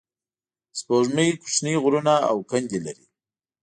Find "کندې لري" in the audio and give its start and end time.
2.49-3.05